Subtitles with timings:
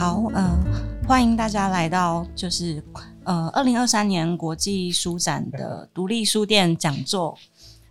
[0.00, 0.58] 好，呃、
[1.06, 2.82] 欢迎大家来到就是
[3.24, 7.36] 呃二零二三年国际书展的独立书店讲座。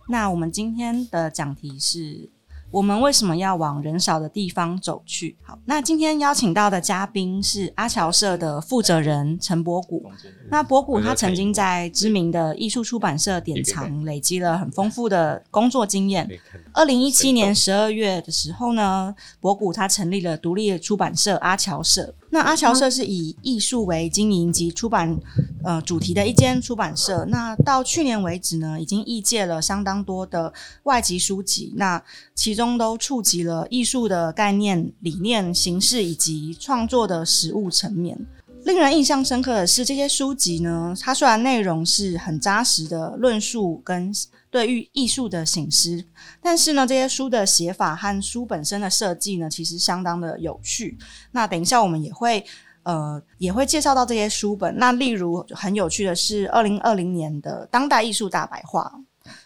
[0.08, 2.28] 那我们今天的讲题是
[2.70, 5.36] 我们为什么要往人少的地方走去？
[5.42, 10.04] 好，那今天邀请到的嘉宾是阿乔社的负责人陈博古。
[10.48, 16.28] 那博古他曾经在知名的艺术出版社典藏累积了很丰富的工作经验。
[16.72, 22.14] 二零一七年十二月的时候呢，博古他成立了独立的出版社阿乔社。
[22.30, 25.18] 那阿乔社是以艺术为经营及出版
[25.64, 27.24] 呃主题的一间出版社。
[27.28, 30.52] 那到去年为止呢，已经译介了相当多的
[30.84, 32.02] 外籍书籍，那
[32.34, 38.18] 其中都触及了艺术的概念、理念、形式以及创作的实物层面。
[38.64, 44.12] 令人印象深刻的是，这些书籍呢，它虽然内容是很扎实的论述跟
[44.50, 46.04] 对于艺术的醒思，
[46.42, 50.98] 但是呢，这些书的写法和书本身的设计呢，其实相当的有趣。
[51.30, 52.44] 那等一下我们也会
[52.82, 54.76] 呃也会介绍到这些书本。
[54.76, 58.92] 那例如很有趣的是，二零二零年的当代艺术大白话，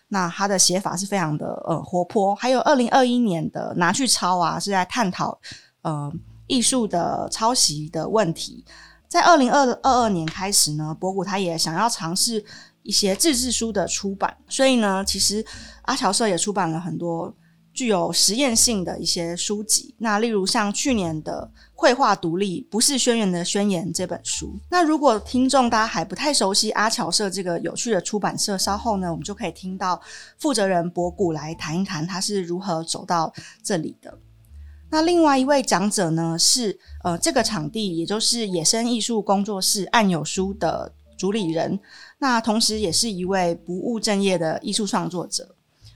[0.08, 2.34] 那它的写法是非常的呃活泼。
[2.34, 5.38] 还有二零二一年的拿去抄啊，是在探讨
[5.82, 6.10] 呃
[6.46, 8.64] 艺术的抄袭的问题。
[9.06, 12.44] 在二零二二二年开始呢，博古他也想要尝试
[12.84, 15.44] 一些自制书的出版，所以呢，其实
[15.82, 17.34] 阿乔社也出版了很多
[17.72, 19.94] 具有实验性的一些书籍。
[19.98, 24.56] 那例如像去年的《绘画独立不是宣言的宣言》这本书。
[24.68, 30.00] 那如果听众大家还不太熟悉阿乔社这个有趣的出版社，稍后呢，我们就可以听到
[30.38, 34.18] 负责人博古来谈一谈他是如何走到这里的。
[34.90, 41.80] 那另外一位讲者呢，是呃这个场地，也就是野生艺术工作室暗有书的主理人，
[42.24, 45.54] 那同时也是一位不务正业的艺术创作者。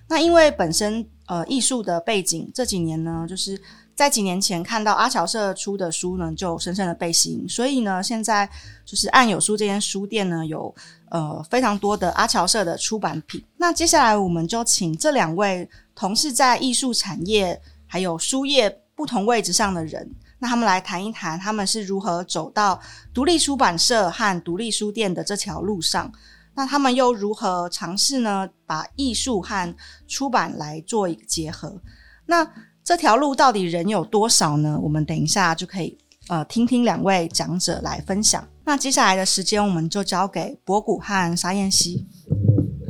[0.08, 3.58] 那因为本身呃艺术的背景，这几年呢，就是
[3.94, 8.46] 在几年前看到阿乔社出的书呢，就深深的被吸引，所以呢，现在
[8.84, 10.74] 就是暗有书这间书店呢，有
[11.10, 13.42] 呃非常多的阿乔社的出版品。
[13.56, 18.78] 那接下来我们就请这两位同是在艺术产业还有书业。
[18.98, 20.10] 不同位置上的人，
[20.40, 22.80] 那他们来谈一谈他们是如何走到
[23.12, 26.12] 独立出版社和独立书店的这条路上。
[26.54, 28.48] 那他们又如何尝试呢？
[28.66, 29.74] 把艺术和
[30.06, 31.80] 出版来做一个结合。
[32.26, 32.48] 那
[32.82, 34.78] 这条路到底人有多少呢？
[34.82, 35.96] 我们等一下就可以
[36.28, 38.46] 呃听听两位讲者来分享。
[38.64, 42.06] 那接下来的时间我们就交给博古和沙燕熙。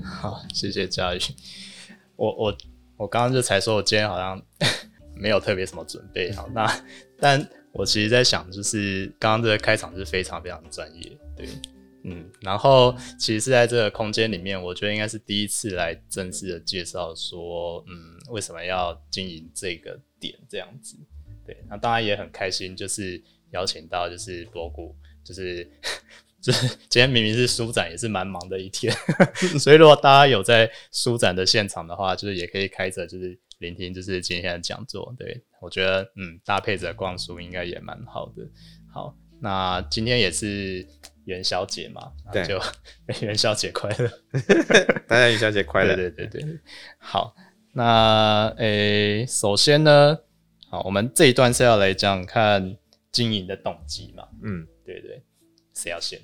[0.02, 1.20] 好，谢谢佳宇。
[2.16, 2.56] 我我
[2.96, 4.42] 我刚刚就才说，我今天好像。
[5.20, 6.64] 没有特别什么准备好，那
[7.20, 11.46] 但我其实在想，就是刚刚这个开场是非常非常专业，对，
[12.04, 20.96] 嗯，然后其实是在这个空间里面，我觉得应该是第一次来正式的介绍说，嗯，为什么要经营这个点这样子，
[21.46, 25.68] 对，那当然也很开心，就是邀请到就是博古，就是
[26.40, 28.92] 就是今天明明是书展，也是蛮忙的一天，
[29.58, 33.38] 所以如果大家有在书展的现场的话，就是也可以开着就是。
[33.58, 38.48] 聆听就是今天的讲座，对我觉得嗯搭配着逛书应该也蛮好的。
[38.92, 40.86] 好，那今天也是
[41.24, 42.60] 元宵节嘛，对，就
[43.26, 44.08] 元宵节快乐，
[45.08, 45.94] 大家元宵节快乐。
[45.96, 46.58] 对对对对，
[46.98, 47.34] 好，
[47.72, 50.16] 那诶，首先呢，
[50.70, 52.76] 好，我们这一段是要来讲看
[53.10, 55.20] 经营的动机嘛，嗯，对对，
[55.74, 56.20] 谁要先？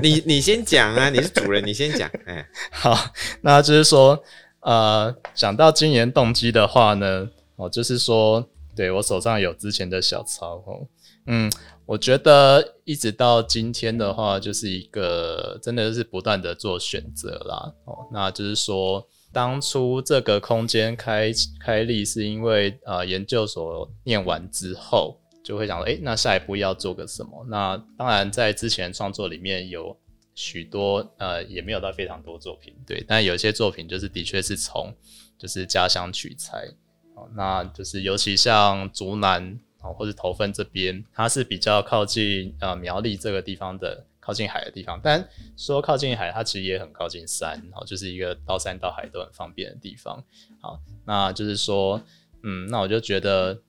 [0.00, 2.08] 你你先讲啊，你是主人，你先讲。
[2.26, 4.22] 哎， 好，那就是说。
[4.62, 10.86] 呃，讲到经营动机的话呢，哦，就是说，对我手上有之前的小抄哦，
[11.26, 11.50] 嗯，
[11.84, 27.44] 我觉得一直到今天的话，就是一个真的是不断的做选择啦，哦，那就是说，当初这个空间开开立是因为呃研究所念完之后，就会想说，诶，那下一步要做个什么？
[27.48, 29.96] 那当然在之前创作里面有。
[30.34, 34.94] 许多呃也没有到非常多作品，对，但有些作品就是的确是从
[35.38, 36.66] 就是家乡取材，
[37.14, 50.24] 哦，那就是尤其像竹南哦或者头份这边，它是比较靠近呃苗栗这个地方的靠近海的地方，但说靠近海，它其实也很靠近山，哦，就是一个到山到海都很方便的地方，
[50.60, 52.02] 好，那就是说，
[52.42, 53.60] 嗯，那我就觉得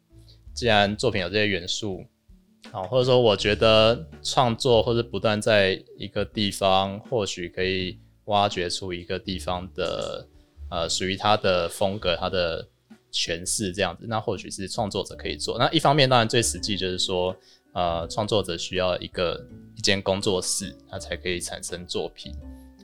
[0.53, 2.05] 既然作品有这些元素。
[2.71, 10.27] 好，或者说，我觉得创作或者不断在一个地方，或许可以挖掘出一个地方的
[10.71, 12.67] 呃属于它的风格、它的
[13.11, 14.05] 诠释这样子。
[14.07, 15.59] 那或许是创作者可以做。
[15.59, 17.35] 那一方面，当然最实际就是说，
[17.73, 19.39] 呃，创作者需要一个
[19.77, 22.33] 一间工作室，它才可以产生作品。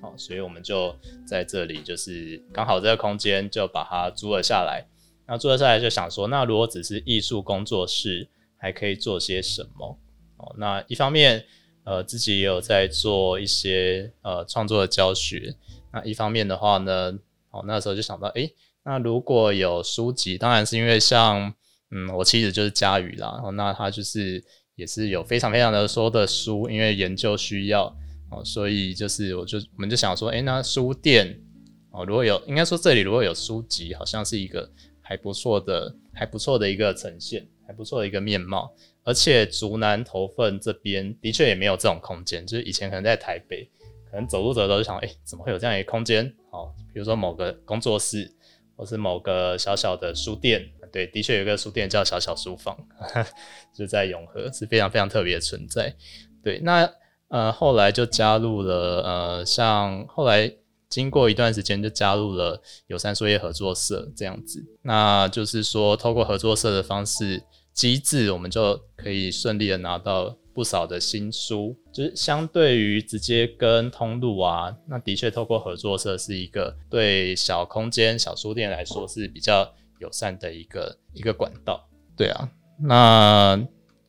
[0.01, 0.95] 好，所以我们就
[1.25, 4.85] 在这里，就是刚好这个空间就把它租了下来。
[5.25, 8.27] 那租了下来就想说，那如果只是艺术工作室。
[8.59, 9.97] 还可以做些什么？
[10.37, 10.53] 哦。
[10.57, 11.43] 那一方面，
[11.85, 15.55] 呃，自己也有在做一些呃创作的教学。
[15.91, 17.17] 那一方面的话呢，
[17.49, 18.53] 哦，那时候就想到，诶，
[18.83, 21.51] 那如果有书籍，当然是因为像，
[21.89, 24.43] 嗯，我妻子就是佳宇啦，哦，那他就是
[24.75, 27.87] 也是有非常非常的多的书，因为研究需要，
[28.29, 31.41] 哦，所以就是我就我们就想说，诶，那书店，
[31.89, 34.69] 哦，如果有，应该说这里如果有书籍，好像是一个
[35.01, 38.73] 还不错的、还不错的一个呈现，还不错的一个面貌。
[39.03, 43.69] 而且竹南头份这边的确也没有这种空间，就是以前可能在台北，
[44.09, 46.25] 可能走路走都想，哎，怎么会有这样一个空间？
[46.51, 48.31] 哦，比如说某个工作室，
[48.75, 52.77] 或是某个小小的书店，对，的确有一个书店叫小小书房，
[53.73, 55.95] 就在永和，是非常非常特别的存在。
[56.43, 56.91] 对，那
[57.29, 60.51] 呃后来就加入了呃，像后来
[60.87, 67.41] 经过一段时间就加入了友善书业合作社这样子，那就是说透过合作社的方式。
[67.79, 81.87] 机制，我们就可以顺利的拿到不少的新书，就是相对于直接跟通路啊，那的确透过合作社是一个对小空间、小书店来说是比较友善的一个一个管道。
[82.17, 83.65] 对啊，那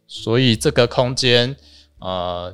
[0.08, 1.55] 所以这个空间，
[2.00, 2.52] 呃，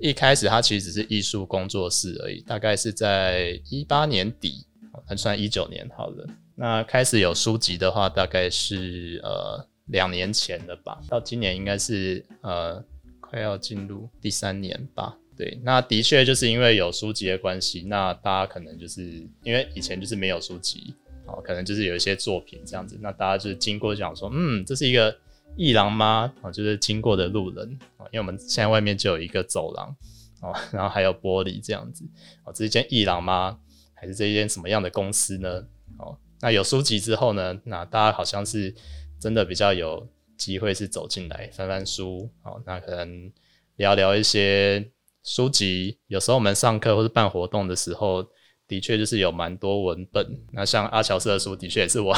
[0.00, 4.66] 一开始它其实只是艺术工作室而已，大概是在一八年底，
[5.06, 6.28] 还算一九年好了。
[6.54, 9.66] 那开始有书籍的话，大概是呃。
[9.86, 12.82] 两年前的吧，到今年应该是呃
[13.20, 15.16] 快要进入第三年吧。
[15.36, 20.94] 对，那的确就是因为有书籍的关系，那大家可能就是因为以前就是没有书籍，
[21.26, 25.16] 哦，可能就是有一些作品这样子，那大家就是经过讲说，嗯，这是一个
[25.56, 26.32] 艺廊吗？
[26.42, 29.96] 哦，就是经过的路人哦，因为我们现在外面就有一个走廊
[30.42, 32.04] 哦， 然后还有玻璃这样子
[32.44, 33.58] 哦，这是一间艺廊吗？
[33.94, 35.66] 还是这一间什么样的公司呢？
[35.96, 38.74] 哦，那有书籍之后呢，那大家好像是。
[39.22, 40.04] 真的比较有
[40.36, 43.30] 机会是走进来翻翻书，好，那可能
[43.76, 44.90] 聊聊一些
[45.22, 45.96] 书籍。
[46.08, 48.26] 有时候我们上课或是办活动的时候，
[48.66, 50.26] 的确就是有蛮多文本。
[50.50, 52.12] 那像阿乔斯的书，的确也是我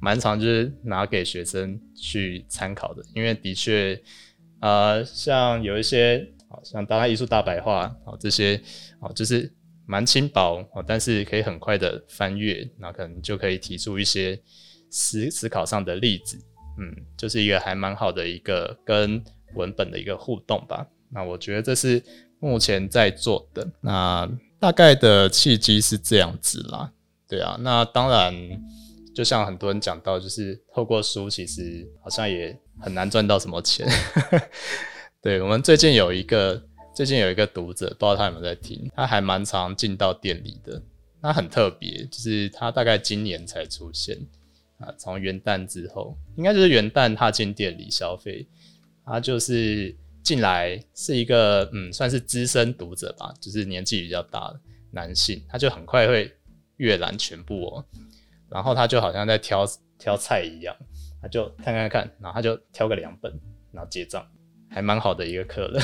[0.00, 4.02] 蛮常就是拿给学生去参考的，因为的确，
[4.62, 8.58] 呃，像有一些，好像《当代艺术大白话》好这些，
[8.98, 9.52] 好就是
[9.84, 14.40] 蛮轻薄，哦，但是可以很快的翻阅，那可能就可以提出一些。
[14.90, 16.38] 思思考上的例子，
[16.78, 19.22] 嗯，就是一个还蛮好的一个跟
[19.54, 20.86] 文本的一个互动吧。
[21.10, 22.02] 那我觉得这是
[22.40, 23.66] 目前在做的。
[23.80, 24.28] 那
[24.58, 26.90] 大概的契机是这样子啦，
[27.28, 27.56] 对啊。
[27.60, 28.34] 那当然，
[29.14, 33.86] 就像很多人讲到，就是透过书，其实好像也很难赚到什么钱。
[35.22, 36.62] 对我们最近有一个，
[36.94, 40.80] 最近有一个读者，不知道他有没有在听，他还蛮常进到店里的。
[41.22, 44.16] 他很特别，就是他大概今年才出现。
[44.78, 48.46] 啊，从元旦之后，应该就是元旦他进店里消费，
[49.04, 56.30] 他就是进来是一个嗯，算是资深读者吧，就是年纪比较大的男性，他就很快会
[56.76, 57.84] 阅览全部哦，
[58.50, 59.64] 然后他就好像在挑
[59.98, 60.76] 挑菜一样，
[61.22, 63.32] 他就看看看，然后他就挑个两本，
[63.72, 64.28] 然后结账，
[64.68, 65.80] 还蛮好的一个客人，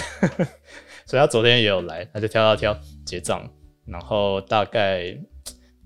[1.06, 3.50] 所以他昨天也有来，他就挑挑挑结账，
[3.86, 5.18] 然后大概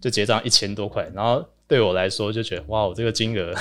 [0.00, 1.48] 就结账一千多块，然后。
[1.68, 3.52] 对我来说就觉得哇，我这个金额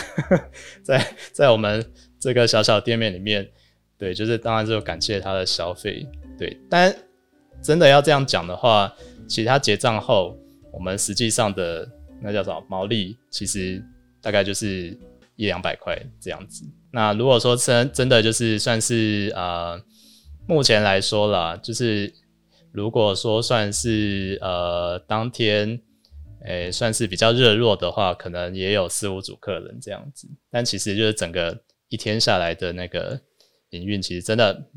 [0.83, 1.83] 在在我们
[2.19, 3.49] 这个小小店面里面，
[3.97, 6.07] 对，就是当然就感谢他的消费，
[6.37, 6.55] 对。
[6.69, 6.95] 但
[7.63, 8.93] 真的要这样讲的话，
[9.27, 10.37] 其他结账后，
[10.71, 11.89] 我们实际上的
[12.21, 13.83] 那叫什么毛利，其实
[14.21, 14.95] 大概就是
[15.35, 16.63] 一两百块这样子。
[16.91, 19.81] 那如果说真真的就是算是呃，
[20.47, 22.13] 目前来说啦，就是
[22.71, 25.81] 如果说算是呃当天。
[26.45, 30.29] 诶，算是比较热络的话，可能也有四五组客人这样子。
[30.51, 31.59] 但其实就是整个
[31.89, 33.19] 一天下来的那个
[33.71, 34.69] 营运，其实真的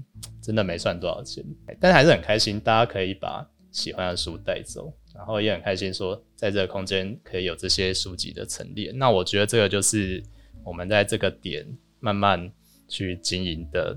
[0.42, 1.44] 真的没赚多少钱。
[1.78, 8.90] 但还是很开心，大家可以把喜欢的书带走，然后也很开心说，在这个空间可以有这些书籍的陈列。
[8.92, 10.22] 那我觉得这个就是
[10.64, 11.66] 我们在这个点
[12.00, 12.50] 慢慢
[12.88, 13.94] 去经营的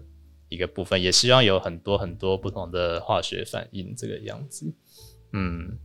[0.50, 4.74] 一个部分，也希望有很多很多不同的化学反应这个样子。
[5.32, 5.78] 嗯。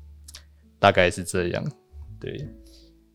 [0.78, 1.64] 大概是这样，
[2.20, 2.48] 对。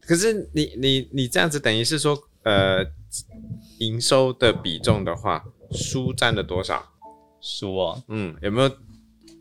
[0.01, 2.83] 可是你你你这样子等于是说，呃，
[3.77, 6.83] 营收的比重的话，书占了多少？
[7.39, 8.71] 书啊，嗯，有没有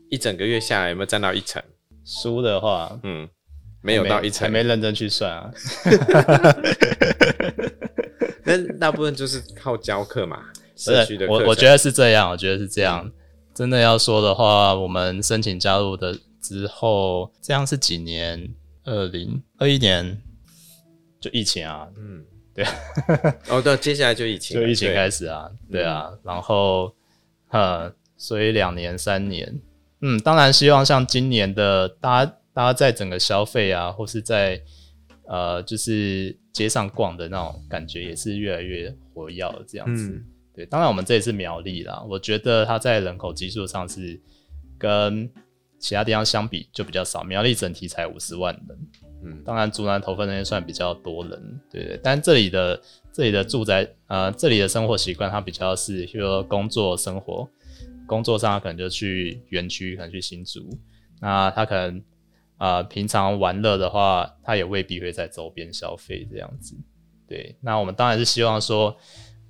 [0.09, 1.61] 一整个月下来有没有占到一成？
[2.05, 3.27] 书的话，嗯，
[3.81, 5.51] 没有到一成，还没认真去算啊。
[8.45, 10.43] 那大部分就是靠教课嘛，
[10.77, 11.27] 社区的。
[11.27, 13.11] 我我觉得是这样，我觉得是这样。
[13.53, 16.17] 真的要说的话，我们申请加入的。
[16.41, 18.53] 之后，这样是几年？
[18.83, 20.19] 二零二一年
[21.19, 22.65] 就疫情啊，嗯，对，
[23.47, 26.91] 哦，对，接下来就疫情，就疫情开始啊，对啊，然后
[27.49, 29.61] 呃，所以两年三年，
[30.01, 34.59] 嗯，当然希望像今年的大家大家在整个消费啊，或是在
[35.27, 40.09] 呃就是街上逛的那种感觉，也是越来越活跃这样子。
[40.09, 44.19] 嗯对，当然我们这也是苗栗啦，我觉得它在人口基数上是
[44.79, 45.31] 跟
[45.81, 48.77] 其他地方相比就比较少，苗栗整体才五十万人，
[49.23, 57.49] 嗯当然竹南头份那边算比较多人，对对，但这里的这里的住宅呃这里的生活习惯，它比较是比如说工作生活，
[58.07, 60.69] 工作上可能就去园区，可能去新竹，
[61.19, 62.03] 那他可能
[62.59, 66.75] 呃平常玩乐的话，他也未必会在周边消费这样子。
[67.27, 68.95] 对，那我们当然是希望说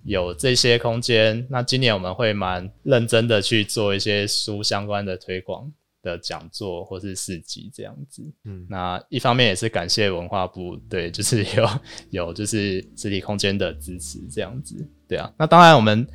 [0.03, 1.45] 有这些空间。
[1.50, 5.71] 那今年我们会蛮认真的去做一些书相关的推广
[6.01, 8.24] 的讲座或是市集这样子。
[8.46, 11.70] 嗯那一方面也是感谢文化部，对，就是 有
[12.10, 14.88] 有就是实体空间的支持这样子。
[15.08, 16.08] 对啊，那当然我们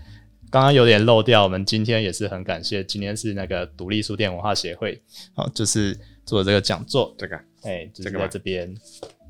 [0.50, 5.00] 刚刚有点漏掉，我们今天也是很感谢，今天是那个独立书店文化协会，
[5.34, 8.74] 好，就是做这个讲座，这个哎、就是这个吗在这边。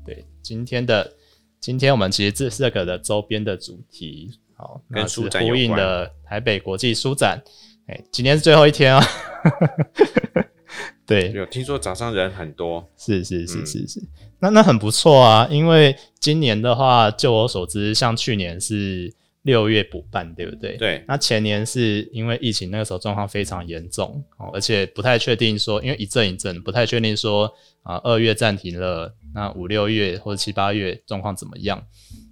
[0.05, 1.11] 对，今天的
[1.59, 7.41] 今天我们其实这是这个的周边的主题，好，跟那是书展呼应的台北国际书展。
[7.87, 9.03] 哎、今天是最后一天啊。
[11.07, 14.03] 对，有听说早上人很多，是是是嗯是是，
[14.39, 19.11] 那那很不错啊，因为今年的话，就我所知，像去年是
[19.43, 20.75] 六月补办，对不对？。
[20.75, 27.49] 对，那前年是因为疫情那个时候状况非常严重哦，而且不太确定说，因为一阵一阵，不太确定说
[27.83, 31.81] 啊二、月暂停了，那五六月或者七八月状况怎么样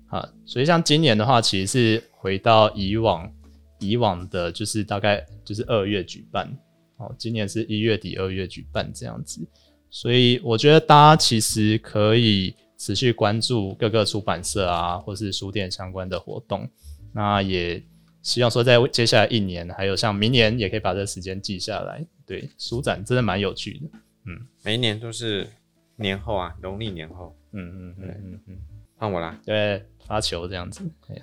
[0.10, 0.28] 啊？
[0.46, 3.32] 所以像今年的话，其实是回到以往
[3.80, 6.52] 以往的，就是大概就是二月举办
[6.98, 9.46] 哦，今年是一月底二月举办这样子，
[9.90, 16.70] 所以我觉得大家其实可以持续关注各个出版社啊，或是书店相关的活动。
[17.14, 17.82] 那也
[18.22, 22.06] 希望说，在接下来一年，还有像明年，也可以把这个时间记下来。
[22.26, 23.88] 对，书展真的蛮有趣的。
[24.26, 25.48] 嗯每一年都是
[25.96, 28.58] 年后啊，农历年后，嗯嗯嗯嗯嗯，
[28.98, 29.40] 换我啦。
[29.46, 30.82] 对，发球这样子。
[31.08, 31.22] 嘿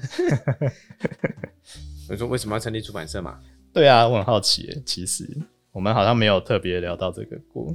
[2.09, 3.41] 我说为什么要成立出版社嘛？
[3.73, 5.29] 对啊，我很好奇，其实
[5.73, 7.75] 我们好像没有特别聊到这个过。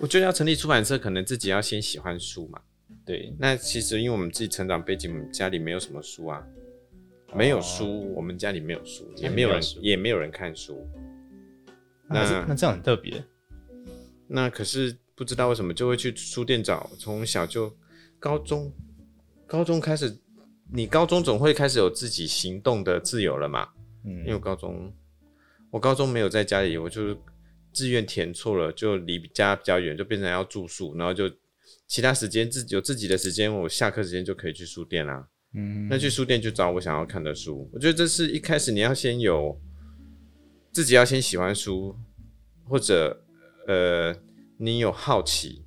[0.00, 2.60] 我觉得要成立出版社，可能自己要先喜欢书嘛。
[3.04, 6.44] 对，那其实因为我们自己成长背景，我们家里没有什么书啊，
[7.34, 9.50] 没有书，我们家里没有书，也没有
[9.80, 10.86] 也没有人看书。
[12.08, 13.22] 那那那这样很特别。
[14.26, 17.72] 那可是不知道为什么就会去书店找，从小就
[18.18, 18.72] 高中
[19.46, 20.18] 高中开始，
[20.72, 23.68] 你高中总会开始有自己行动的自由了嘛？
[24.04, 24.92] 嗯因为高中
[25.70, 27.16] 我高中没有在家里，我就是
[27.72, 31.30] 志愿填错了，就离家比较远，就变成要住宿，然后就
[31.86, 35.28] 其他时间自己有自己的时间，我下课时间就可以去书店啦。
[35.54, 37.68] 嗯，那去书店就找我想要看的书。
[37.72, 39.58] 我觉得这是一开始你要先有
[40.72, 41.96] 自己要先喜欢书，
[42.64, 43.22] 或者
[43.66, 44.14] 呃
[44.58, 45.62] 你有好奇。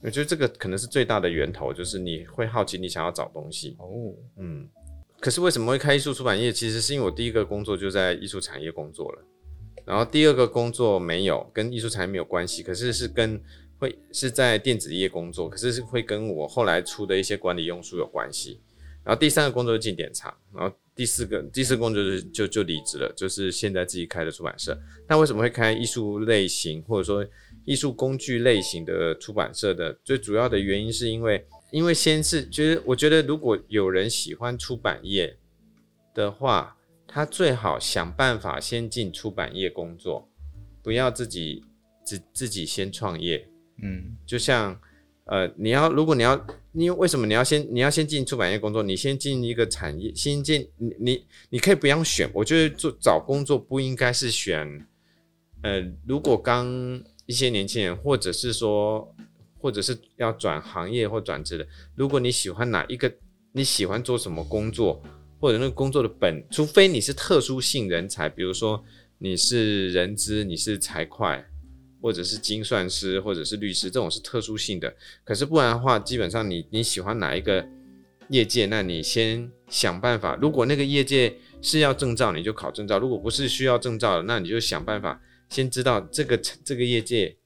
[0.00, 3.74] 我觉得这个可能是最大的源头，就是你会好奇，你想要找东西。
[3.78, 4.68] 哦，嗯，
[5.18, 6.52] 可是为什么会开艺术出版业？
[6.52, 9.24] 其实是因为我第一个工作就在艺术产业工作了，
[9.86, 13.40] 然后第二个工作没有跟艺术产业没有关系，可是是跟
[13.78, 18.60] 会是在电子业工作，可是是会跟我后来出的一些管理用书有关系。
[19.04, 24.76] 然后第三个工作是进典藏，然后第四个第四工作就是就就离职了，就是现在自己开的出版社。
[25.06, 27.24] 那为什么会开艺术类型或者说
[27.64, 29.96] 艺术工具类型的出版社的？
[30.02, 35.36] 最主要的原因是因为，因为先是就是，我觉得如果有人喜欢出版业
[36.12, 36.75] 的话，
[37.16, 40.28] 他最好想办法先进出版业工作，
[40.82, 41.64] 不要自己
[42.04, 43.48] 自自己先创业。
[43.82, 44.78] 嗯就像
[45.24, 46.34] 呃，你要如果你要，
[46.74, 48.82] 因为为什么你要先你要先进出版业工作？
[48.82, 52.30] 你先进一个产业，先进你你你可以不用选。
[52.34, 54.86] 我觉得做找工作不应该是选，
[55.62, 56.66] 呃，如果刚
[57.24, 59.10] 一些年轻人，或者是说，
[59.58, 63.10] 或者是要转行业或转职的，如果你喜欢哪一个，
[63.52, 65.02] 你喜欢做什么工作，
[65.46, 68.82] 或者那个工作的本，除非你是特殊性人才，比如说
[69.18, 71.44] 你是人资，你是财会。
[72.02, 74.94] 或者是精算师，或者是律师，这种是特殊性的。
[75.24, 77.66] 可是不然的话，基本上你你喜欢哪一个
[78.28, 80.36] 业界，那你先想办法。
[80.36, 87.36] 如果那个业界是要证照，你就考证照；如果不是需要证照的，那你就想办法先知道这个这个业界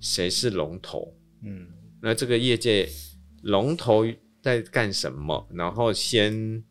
[0.00, 1.12] 谁是龙头，
[1.44, 1.66] 嗯
[2.00, 2.88] 那这个业界
[3.42, 4.06] 龙头
[4.40, 6.62] 在干什么，然后先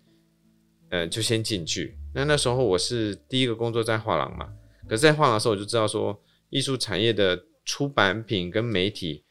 [0.90, 1.98] 呃就先进去。
[2.14, 4.50] 那那时候我是第一个工作在画廊嘛，
[4.88, 6.22] 可是在画廊的时候我就知道说。
[6.52, 9.24] 艺术产业的出版品跟媒体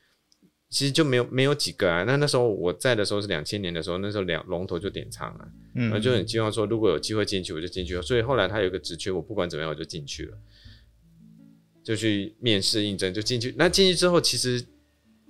[0.69, 2.03] 其实就没有没有几个啊。
[2.03, 8.03] 那那时候我在的时候是两千年的时候，那时候两龙头就点唱啊，嗯那就很希望说如果有机会进去我就进去了。
[8.03, 10.37] 所以后来他有个职缺，我不管怎么样我就进去了，
[11.83, 13.55] 就去面试应征就进去。
[13.57, 14.63] 那进去之后其实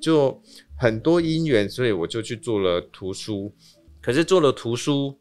[0.00, 0.42] 就
[0.76, 3.54] 很多因缘，所以我就去做了图书。
[4.00, 5.16] 可是做了图书，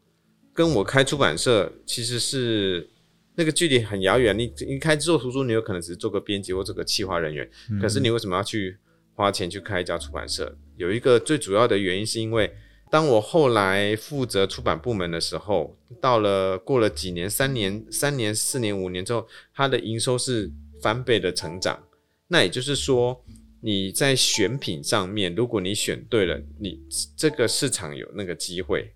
[0.54, 2.88] 跟我开出版社其实是
[3.34, 4.38] 那个距离很遥远。
[4.38, 8.78] 你你开做图书，你有可能只是做个编辑或做个企划人员，可是你为什么要去
[9.14, 10.56] 花钱去开一家出版社？
[10.76, 12.54] 有一个最主要的原因是因为，
[12.88, 21.82] 当我后来负责出版部门的时候，到了过了几年，三年、三年、四年、五年之后，它的营收是翻倍的成长。
[22.28, 23.24] 那也就是说，
[23.60, 26.80] 你在选品上面，如果你选对了，你
[27.16, 28.94] 这个市场有那个机会。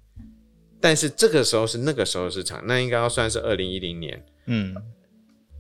[0.81, 4.25] 但是这个时候是那个时候市场，那应该要算是二零一零年。
[4.47, 4.75] 嗯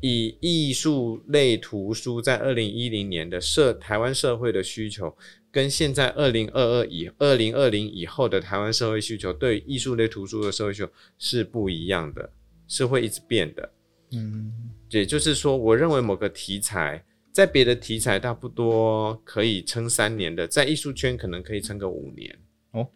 [0.00, 5.12] 以艺术类图书在二零一零年的社台湾社会的需求，
[5.50, 12.30] 跟现在二零二二以二零二零以后的台湾社会需求，对艺术类图书的社会需求是不一样的，
[12.68, 13.68] 是会一直变的。
[14.12, 14.52] 嗯
[14.90, 22.38] 也就是说，我认为某个题材在别的题材差不多可以撑三年的，在艺术圈可能可以撑个五年
[22.70, 22.86] 哦，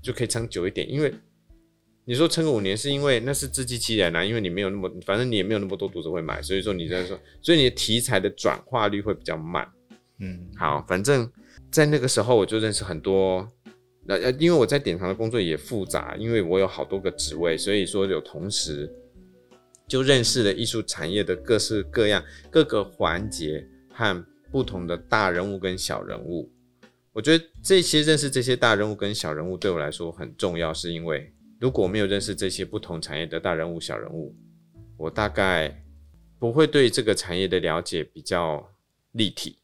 [0.00, 0.88] 就可以撑久一点。
[0.88, 1.12] 因为
[2.06, 9.66] 你说撑个五年，是因为那是自欺欺人啊，因为你没有那么，反正你也没有那么多读者会买，所以说你在说，所以你的题材的转化率会比较慢。
[10.20, 11.30] 嗯好，反正
[11.70, 13.48] 在那个时候我就认识很多，
[14.04, 18.88] 那呃，因为我在典藏的工作也复杂，因为我有好多个职位，所以说有同时
[19.88, 26.50] 就认识了艺术产业的各式各样各个环节和不同的大人物跟小人物。
[27.12, 31.33] 我觉得这些认识这些大人物跟小人物对我来说很重要，是因为
[31.64, 34.36] 如果我没有认识这些不同产业的大人物、小人物，
[34.98, 35.82] 我大概
[36.38, 38.70] 不会对这个产业的了解比较
[39.12, 39.56] 立体。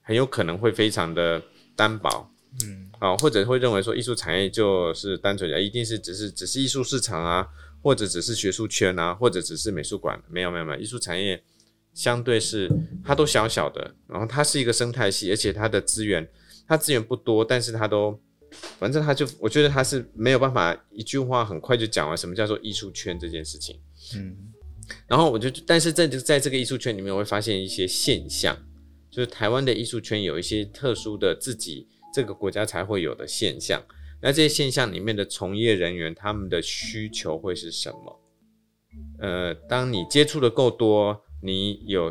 [0.00, 1.42] 很有可能会非常的
[1.74, 2.30] 单薄。
[2.62, 2.88] 嗯。
[3.00, 7.48] 啊，或者会认为说艺术产业就是单纯的一定是只是只是艺术市场啊，
[7.82, 11.42] 或者只是学术圈啊，或者只是美术馆，没有没有没有，艺术产业
[11.92, 12.70] 相对是
[13.04, 16.28] 它都小小的，然后它是一个生态系，而且它的资源
[16.68, 18.20] 它资源不多，但是它都
[18.78, 23.80] 反正他就我觉得他是没有办法一句话很快就讲完什么叫做艺术圈这件事情。
[24.14, 24.36] 嗯
[25.06, 28.56] 然后我就，但是在这在这个艺术圈里面，我会发现一些现象，
[29.10, 33.84] 就是台湾的艺术圈有一些特殊的自己这个国家才会有的现象。
[34.22, 38.20] 那这些现象里面的从业人员，他们的需求会是什么？
[39.20, 42.10] 呃，当你接触的够多，你有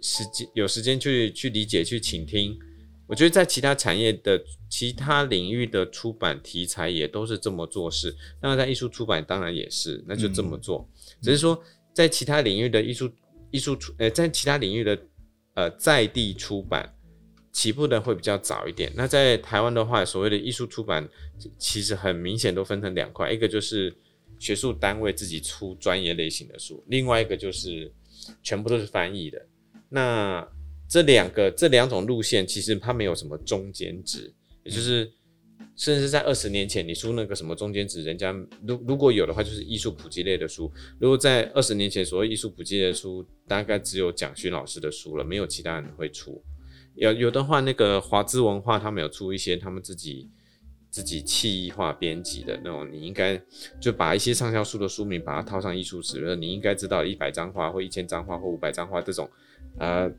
[0.00, 2.58] 时间有时间去去理解、去倾听，
[3.06, 8.14] 我觉得在其他产业的其他领域的出版题材也都是这么做事。
[8.40, 10.88] 当然，在艺术出版当然也是，那就这么做。
[11.22, 13.10] 只是说，在其他领域的艺术
[13.50, 14.98] 艺术出呃，在其他领域的
[15.54, 16.94] 呃在地出版
[17.52, 18.92] 起步的会比较早一点。
[18.94, 21.08] 那在台湾的话，所谓的艺术出版
[21.56, 23.96] 其实很明显都分成两块，一个就是
[24.38, 27.90] 学术单位自己出专业类型的书，另外一个就是
[28.42, 29.46] 全部都是翻译的。
[29.88, 30.46] 那
[30.88, 34.32] 这两个这两种路线，其实它没有什么中间值，
[34.64, 35.10] 也就是
[35.76, 38.32] 甚至在二十年前，你出那个什么中间值，人家
[38.66, 40.72] 如如果有的话，就是艺术普及类的书。
[40.98, 46.42] 如果在二十年前，所谓艺术普及类的书，大概只有蒋勋老师的书了，没有其他人会出。
[46.94, 50.30] 有有的话，那个华资文化他们有出一些他们自己
[50.90, 53.38] 自己气化编辑的那种，你应该
[53.78, 59.28] 就把一些畅销书的书名把它套上艺术史，你应该知道一百张画或一千张画或五百张画这种，
[59.78, 60.10] 呃，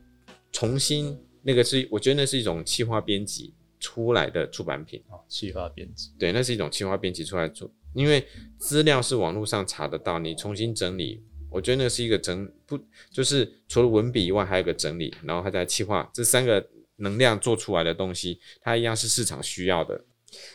[0.52, 5.02] 重新那个是我觉得那是一种企划编辑出来的出版品。
[5.08, 8.26] 哦，企划编辑，对，那是一种企划编辑出来做，因为
[8.58, 12.78] 资料是网络上查得到，你重新整理，我觉得那是一个整不
[13.10, 20.04] 就是除了文笔以外，还有个整理，然后还在企划这三个能量做出来的东西，它一样是市场需要的。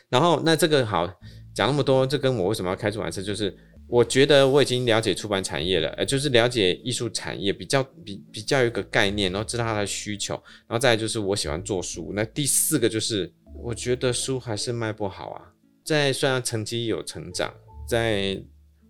[0.10, 1.08] 然后那这个好
[1.56, 3.56] 讲那么多，这跟我为什么要开出版社，就是
[3.87, 10.33] 我觉得我已经了解出版产业了，呃，就是了解艺术产业，比较比比较有一个概念，然后知道它的需求，
[10.67, 12.11] 然后再就是我喜欢做书。
[12.15, 15.53] 那第四个就是我觉得书还是卖不好啊。
[15.83, 17.53] 在虽然成绩有成长，
[17.87, 18.41] 在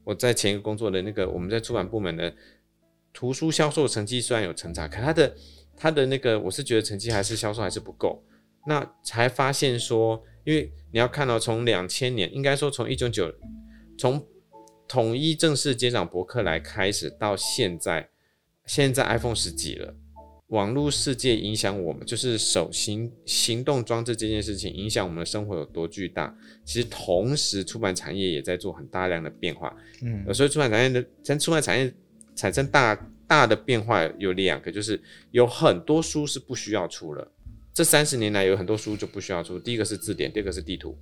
[0.04, 2.34] 我在前一个工作的那个我们在出版部门的
[3.12, 5.36] 图书销售成绩虽然有成长，可它的
[5.76, 8.24] 它的那个我是觉得成绩还是销售还是不够。
[8.66, 13.34] 那才发现说，因为你要看到从两千年，应该说从一九九
[13.98, 14.26] 从
[14.94, 18.08] 统一正式接掌博客来开始到现在，
[18.68, 19.92] 现在 iPhone 十几了。
[20.50, 26.38] 网络世界影响我们，就是手行行动装置这件事情影响我们的生活有多巨大。
[26.64, 29.76] 其实同时，出版产业也在做很大量的变化。
[30.04, 31.92] 嗯所以出版产业的，在出版产业
[32.36, 32.94] 产生大
[33.26, 35.02] 大的变化有两个，就是
[35.32, 37.32] 有很多书是不需要出了，
[37.74, 40.96] 这三十年来有很多书就不需要出，第一个是字典，第二个是地图，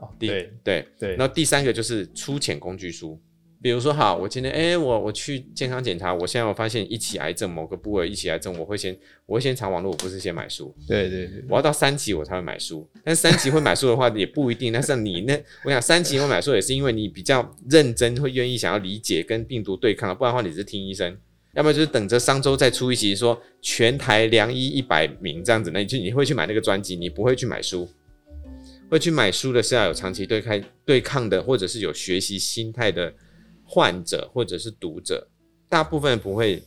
[0.00, 3.20] 哦，第对对，对，然后第三个就是粗浅工具书，
[3.62, 12.88] 比如说，好，我今天哎，我我去健康检查，我现在我发现一起癌症某个部位一起癌症，我会先我会先查网络，我不是先买书，对对对，我要到三级我才会买书。
[13.04, 21.14] 但三级会买书的话也不一定，但是你那 我想三级会买书也是因为你比较认真，会愿意想要理解跟病毒对抗，不然的话你是听医生，
[21.52, 27.86] 要不然就是等着商周再出一集说全台良医一百名这样子，那你就你会去买那个专辑，你不会去买书。
[28.90, 33.14] 会去买书的是要有长期对抗对抗的，或者是有学习心态的
[33.64, 35.28] 患者或者是读者，
[35.68, 36.62] 大部分不会。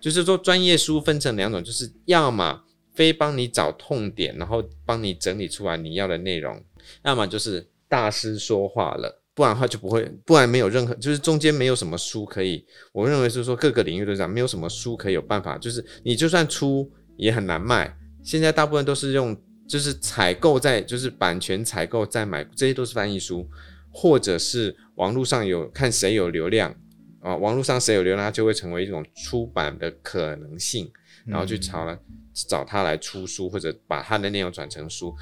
[0.00, 6.56] 就是说，专业书分成两种，就是要么非帮你找痛点，然后帮你整理出来你要的内容；
[7.04, 12.64] 要么就是大师说话了，不然的话就不会，不然没有任何，就是中间没有什么书可以。
[12.92, 17.94] 我认为是说各个领域都这样，没有什么书可以有办法，就是你就算出也很难卖。
[18.24, 19.38] 现在大部分都是用。
[19.70, 23.48] 就是采购在，就是版权采购在买，这些都是翻译书，
[23.92, 26.74] 或者是网络上有看谁有流量
[27.20, 30.90] 啊，网络上谁有流量，它就会成为一种出版的可能性，
[31.24, 31.96] 然后去找了
[32.34, 35.14] 找他来出书，或者把他的内容转成书。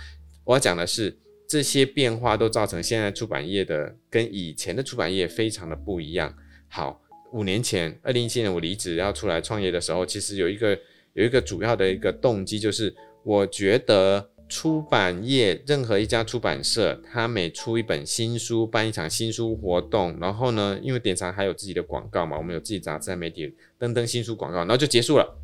[0.44, 1.14] 我要讲的是，
[1.46, 6.34] 这些变化都造成现在出版业的跟以前的出版业非常的不一样。
[6.68, 7.02] 好，
[7.34, 10.78] 五年前，二零一七年我离职要出来创业的时候，其实有一个
[11.12, 14.30] 有一个主要的一个动机，就是我觉得。
[14.48, 25.38] 出版业任何一家出版社，他每出一本新书，办一场新书活动，然后呢，因为典藏还有自己的广告嘛，我们有自己杂志媒体登登新书广告，然后就结束了，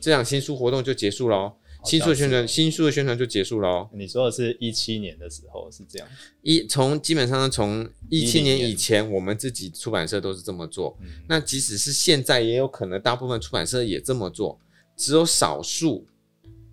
[0.00, 1.52] 这场新书活动就结束喽，
[1.84, 3.88] 新书的宣传，新书的宣传就结束喽。
[3.94, 6.08] 你说的是一七年的时候是这样，
[6.42, 14.58] 一从基本上从一七年以前，我们自己出版社都是这么做，那即使是现在，也有可能大部分出版社也这么做，
[14.96, 16.08] 只有少数。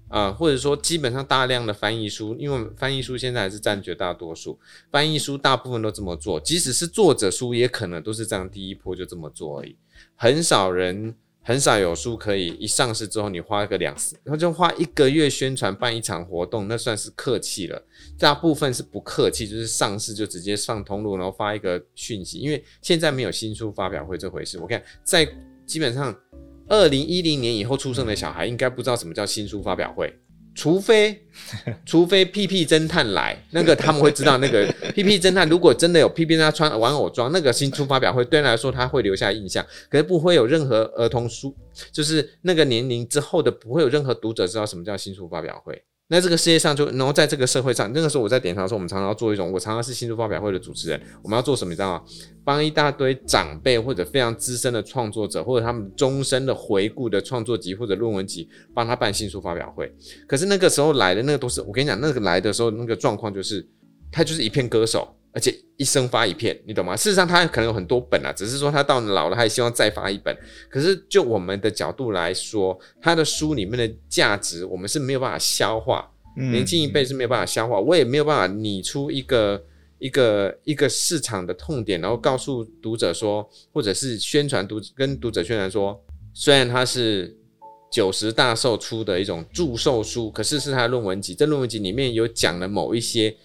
[0.09, 4.59] 啊，或者说基本上大量的翻译书，因为翻译书现在还是占绝大多数，
[4.91, 9.77] 翻译书大部分都这么做，即使是作者书，也可能都是这样第一波就这么做而已，
[10.15, 17.79] 很少人很少有书可以一上市之后你花个两，然后就花一个月宣传办一场活动，那算是客气了，
[18.17, 25.27] 大部分是不客气，就是上市就直接上通路，然后发一个讯息，因为现在没有新书发表会这回事，我看在
[25.67, 26.15] 基本上。
[26.69, 30.13] 二零一零年以后出生的小孩应该不知道什么叫新书发表会，
[30.55, 31.25] 除非
[31.85, 41.55] 除非屁屁侦探来，那个他们会知道那个 屁屁侦探如果真的有屁屁他穿玩偶装，那个新书发表会对他来说他会留下印象，可是不会有任何儿童书，
[41.91, 45.83] 就是那个年龄之后的不会有任何读者知道什么叫新书发表会。
[46.11, 52.03] 那这个世界上就，然后在这个社会上，那个时候我在点茶的时候，我们常常要做一种，我常常是新书发表会的主持人，我们要做什么，你知道吗？
[52.43, 59.93] 帮一大堆长辈或者非常资深的创作者，或者他们终身的回顾的创作集或者论文集，帮他办新书发表会。
[60.27, 63.63] 可是那个时候来的那个都是，我跟你讲，那个来的时候那个状况就是，
[64.11, 65.15] 他就是一片歌手。
[65.31, 66.97] 而且一生发一片，你懂吗？
[66.97, 70.35] 事实上，他可能有很多本啊，只是说他到老了，他也希望再发一本。
[70.69, 76.11] 可是就我们的角度来说，他的书里面的价值，我们是没有办法消化。
[76.35, 79.63] 年轻一辈是没有办法消化，我也没有办法拟出一个
[79.99, 86.01] 一个一个市场的痛点，然后告诉读者说，或者是宣传读跟读者宣传说，
[86.33, 87.37] 虽然他是
[87.91, 91.35] 九十大寿出的一种祝寿书，可是是他的论文集。
[91.35, 93.35] 这论文集里面有讲了某一些。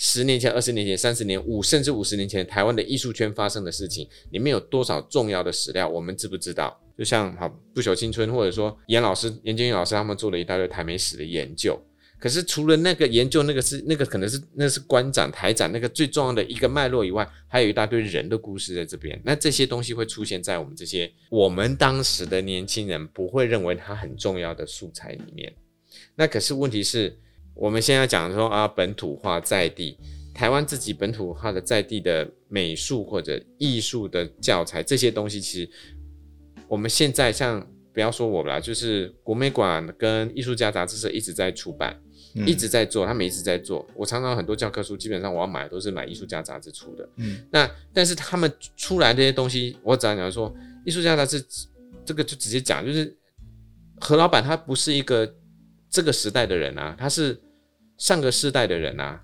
[0.00, 6.80] 十年前、二十年前、三十年、五甚至五十年前，台湾的艺术圈发生的事情，里面有多少重要的史料，我们知不知道？
[6.96, 11.76] 就像好不朽青春，或者说严老师、严建宇老师他们做了一大堆台美史的研究。
[12.20, 19.20] 可是除了那个研究，那个是那个可能是那是馆长、台长那个最重要的一个脉络以外，还有一大堆人的故事在这边。
[19.24, 25.52] 那这些东西会出现在我们这些我们当时的年轻人不会认为它很重要的素材里面。
[26.14, 27.18] 那可是问题是。
[27.58, 29.98] 我们现在讲说啊，本土化在地，
[30.32, 35.70] 台湾自己本土化的在地的美术或者艺术的教材这些东西，其实
[36.68, 42.00] 我们现在像不要说我啦，就是国美馆跟艺术家杂志社一直在出版，
[42.46, 43.84] 一直在做，他们一直在做。
[43.96, 47.08] 我常常很多教科书，基本上我要买都是买艺术家杂志出的。
[47.16, 50.54] 嗯，那但是他们出来这些东西，我只要讲说，
[50.86, 51.44] 艺术家杂志
[52.04, 53.18] 这个就直接讲，就是
[53.98, 55.34] 何老板他不是一个
[55.90, 57.36] 这个时代的人啊，他是。
[57.98, 59.22] 上个世代的人啊，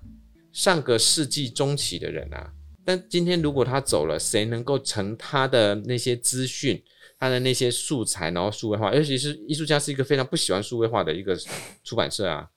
[0.51, 2.51] 上个世纪中期的人啊，
[2.83, 6.83] 但今天如果他走了，谁能够成他的那些资讯，
[7.17, 8.93] 他的那些素材，然后数位化？
[8.93, 11.35] 尤其是艺术家是一个非常不喜欢数位化的一个
[11.83, 12.47] 出版社啊，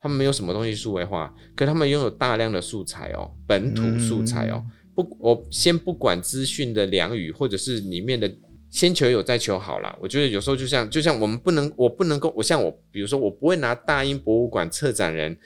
[0.00, 4.64] 他们没有什么东西数位化，可他们拥有大量的素材哦，本土素材哦。
[4.94, 8.32] 不，我先不管资讯的良语，或者是里面的
[8.70, 9.96] 先求有再求好啦。
[10.00, 15.36] 我觉得有时候就像就像我们不能，我不能够，我像我，比如说我不会拿大英博物馆策展人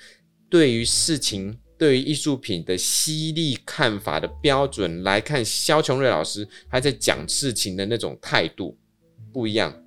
[0.48, 8.76] 对于事情、对于艺术品的犀利看法的标准来看，肖琼瑞老师他在讲事情的那种态度
[9.33, 9.79] 不一样。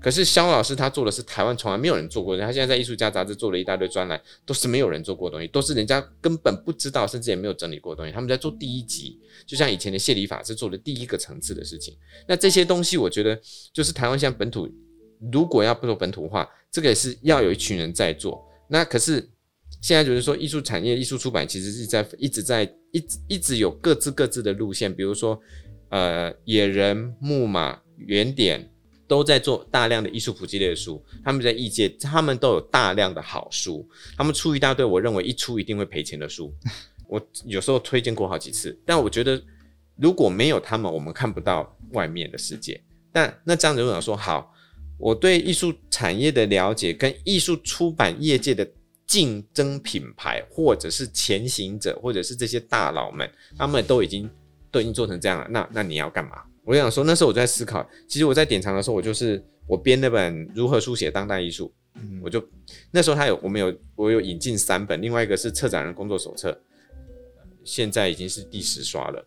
[0.00, 8.12] 可是肖老师他做的是台湾从来没有人做过的，他现在在艺术家杂志做了一大堆专栏，都是没有人做过的东西，都是人家根本不知道，甚至也没有整理过的东西。
[8.12, 11.96] 他们在做第一集，就像以前的谢礼法是做的第一个层次的事情。
[12.28, 13.36] 那这些东西，我觉得
[13.72, 14.68] 就是台湾现在本土，
[15.32, 18.40] 如果要不做本土化，这个也是要有一群人在做。
[18.68, 19.28] 那可是
[19.82, 25.40] 现在就是说，艺术产业、艺术出版其实是在一直在一直一直有各自各自的路线，比如说
[25.88, 28.70] 呃，野人、木马、原点。
[29.08, 36.54] 都在做大量的艺术普及类的书，他们在艺界，他们都有大量的好书，他们出一大堆，我认为一出一定会赔钱的书，
[37.08, 39.42] 我有时候推荐过好几次，但我觉得
[39.96, 42.80] 如果没有他们，我们看不到外面的世界。
[43.10, 44.54] 但那这样子我想说，好，
[44.98, 48.70] 我对艺术产业的了解跟艺术出版业界的
[49.06, 54.28] 竞争品牌，或者是前行者，或者是这些大佬们，他们都已经
[54.70, 56.42] 都已经做成这样了，那那你要干嘛？
[56.68, 61.72] 我想说，那时候我在思考，其实我在典藏的时候，我就是我编那本《如何书写当代艺术》，
[62.22, 62.46] 我就
[62.90, 66.60] 那时候他有我们有我有引进三本，另外一个是策展人工作手册，
[67.64, 69.24] 现在已经是第十刷了。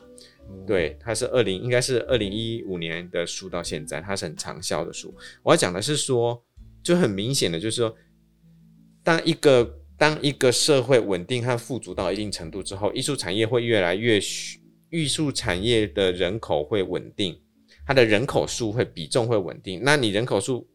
[0.68, 5.12] 对，它是二零应该是二零一五年的书，到现在它是很畅销的书。
[5.42, 6.44] 我要讲的是说，
[6.84, 7.96] 就很明显的就是说，
[9.02, 14.61] 当一个当一个社会稳定和富足到一定程度之后，艺术产业会越来越需。
[14.92, 17.42] 艺术产业的人口会稳定，
[17.88, 19.82] 它的人口数会比重会稳定。
[19.84, 20.70] 那你人口数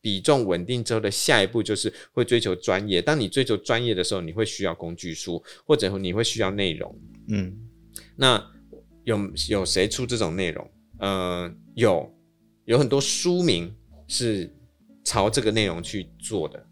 [0.00, 3.02] 比重稳定之后的下一步就是会追求专业。
[3.02, 6.98] 当你追求专业的时候，你会需要工具书，或者你会需要内容。
[7.28, 7.56] 嗯，
[8.16, 8.42] 那
[9.04, 10.70] 有有谁出这种内容？
[10.98, 12.10] 呃，有
[12.64, 13.72] 有很多书名
[14.06, 14.50] 是
[15.04, 16.66] 朝这个内容去做的，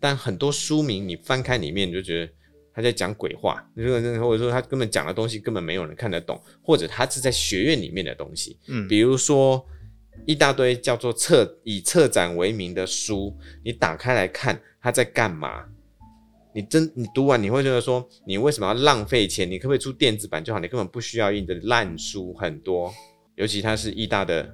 [0.00, 2.32] 但很多书名你翻开里面你就觉得。
[2.72, 9.64] 他在讲鬼话，或者或者说他根本讲的东西根本没有人看得懂，或者他是在学院里面的东西，嗯，比如说
[10.26, 15.64] 一大堆叫做策以策展为名的书，你打开来看他在干嘛？
[16.52, 19.48] 你真你读完你会觉得说，你为什么要浪费钱？
[19.48, 20.58] 你可不可以出电子版就好？
[20.58, 22.92] 你根本不需要印的烂书很多，
[23.36, 24.52] 尤其他是艺大的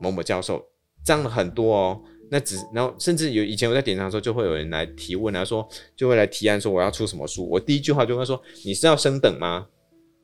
[0.00, 0.64] 某某教授，
[1.04, 2.02] 这样的很多哦。
[2.28, 7.48] 那只然后甚至有以前我在典藏的时候，就会有人来提问啊，说就会来提案说我要出什么书。
[7.48, 9.66] 我第一句话就会说你是要升等吗？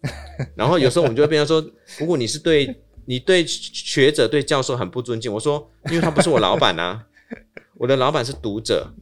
[0.56, 7.06] 然后有时候我们就会变成说，如果你是对你对学者对教授很不尊敬，我说因为他不是我老板啊，
[7.78, 8.92] 我的老板是读者，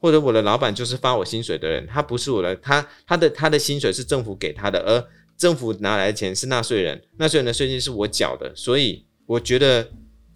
[0.00, 5.04] 或者我的老板就是发我薪水的人，他不是我的，他他的他的薪水是政府给他的，而
[5.36, 9.88] 政府拿来的钱是纳税人，纳税人的税金是我缴的，所以我觉得。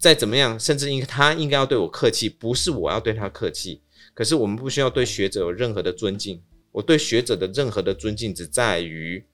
[0.05, 3.81] 再怎么样，甚至应他应该要对我客气，不是我要对他客气。
[4.13, 6.39] 可是我们不需要对学者有任何的尊敬。
[6.71, 9.25] 我对学者的任何的尊敬，只在于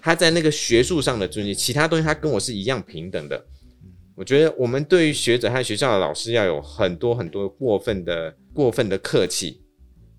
[0.00, 3.44] 他在那个学术上的尊敬，其他东西他跟我是一样平等的。
[4.14, 9.60] 我觉得我们对于学者和学校的老师要有很多很多过分的过分的客气，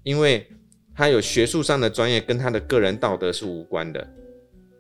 [0.04, 0.46] 因为
[0.94, 4.06] 他有学术上的专业，跟他的个人道德是无关的。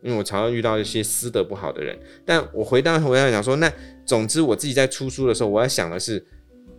[0.04, 3.72] 因为我常常遇到一些私德不好的人，但我回到回来讲说，那
[4.12, 6.28] 总之我自己在出书的时候，我要想的是，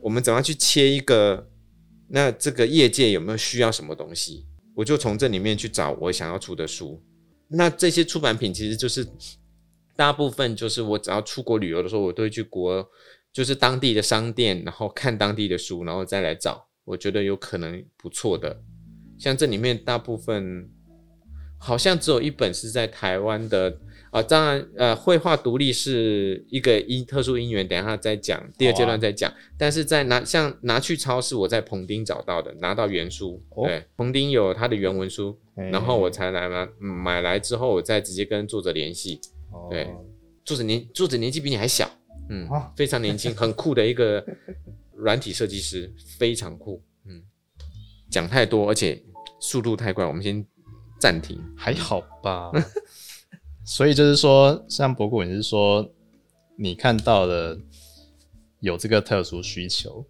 [0.02, 1.48] 我们怎么样去切一个，
[2.08, 7.02] 那这个业界有没有需要什么东西，我就从这里面去找我想要出的书。
[7.48, 9.08] 那这些出版品其实就是
[9.96, 12.86] 大部分就是我只要出国旅游的时候，我都会去国，
[13.32, 18.60] 就是当地的商店，然后看当地的书，然后再来找我觉得有可能不错的。
[19.18, 20.68] 像这里面大部分。
[21.64, 23.78] 好像只有一本是在台湾的
[24.12, 29.32] 啊，当然，呃，绘画独立是一个因特殊因缘，等一下再讲，第二阶段再讲。
[29.56, 39.18] 但是在拿像拿去超市，我在彭丁找到的，拿到原书，对，彭丁有他的原文书，然后我才来嘛，买来之后我再直接跟作者联系，
[39.70, 39.88] 对，
[40.44, 41.90] 作者年作者年纪比你还小，
[42.28, 42.46] 嗯，
[42.76, 44.22] 非常年轻，很酷的一个
[44.94, 47.22] 软体设计师，非常酷，嗯，
[48.10, 49.02] 讲太多，而且
[49.40, 50.46] 速度太快，我们先。
[51.00, 52.52] 暂停还好吧，
[53.64, 55.88] 所以就是说，像博古，你是说
[56.56, 57.58] 你看到的
[58.60, 60.04] 有这个特殊需求，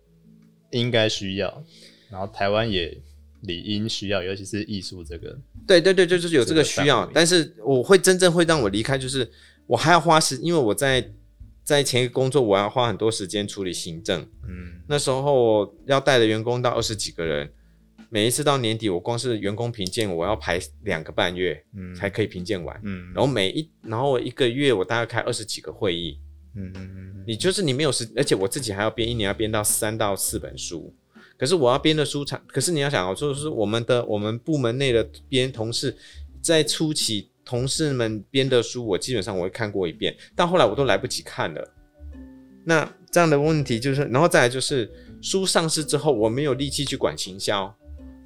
[0.70, 1.62] 应该需要，
[2.10, 2.96] 然后台湾也
[3.42, 5.38] 理应需要，尤其是艺术这个。
[5.66, 9.30] 对对对，就是有这个需要，但是我会真正会让我离开，就是
[9.66, 11.12] 我还要花时，因为我在
[11.62, 17.52] 在前一个工作，我要花很多时间处理行政，嗯，那时候要带的员工到二十几个人。
[18.14, 26.18] 每一次到年底，我光是员工评鉴，我要排两个半月，嗯，才可以评鉴完，嗯，然后每一，然后一个月我大概开二十几个会议，
[26.54, 30.94] 嗯嗯嗯，你就是你没有时，而且我自己还要编，一年要编到三到四本书。
[31.38, 35.96] 可是我要编的书产，可是你要想哦，就是我们的我们部门内的编同事，
[36.42, 41.74] 在初期同事们编的书，我基本上我会看过一遍，到后来我都来不及看了。
[42.66, 44.88] 那这样的问题就是，然后再来就是
[45.22, 47.74] 书上市之后，我没有力气去管行销，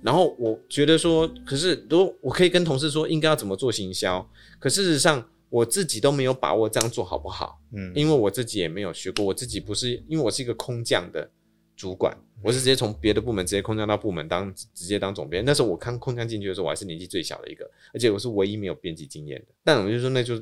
[0.06, 4.24] 然后我觉得说，可是如果我可以跟同事说应该要怎么做行销，
[4.60, 11.28] 可事实上我自己都没有把握这样做好不好，嗯，因为我自己也没有学过，我自己不是因为我是一个空降的
[11.74, 15.44] 主管，我是直接从别的部门直接空降到部门当直接当总编。
[15.44, 19.46] 那时候我看空降进去的时候，我还是年纪最小的一个，而且我是唯一没有编辑经验的。
[19.64, 20.40] 但我们就说，那就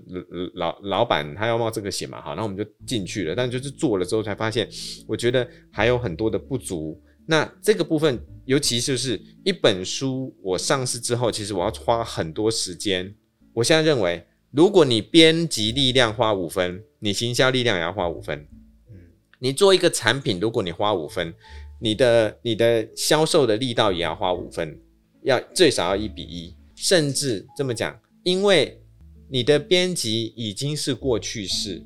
[0.56, 3.34] 老老板他要冒这个险嘛，好，那我们就进去了。
[3.34, 4.68] 但就是做了之后才发现，
[5.06, 7.00] 我觉得还有很多的不足。
[7.26, 13.14] 那这个部分，尤其就是一本书我上市之后，其实我要花很多时间。
[13.54, 18.46] 我现在认为，如果你编辑力量花五分，你行销力量也要花五分。
[18.90, 18.96] 嗯
[19.40, 21.34] 你做一个产品，如果你花五分，
[21.80, 24.80] 你的你的销售的力道也要花五分，
[25.22, 28.80] 要最少要一比一，甚至这么讲，因为
[29.28, 31.84] 你的编辑已经是过去式，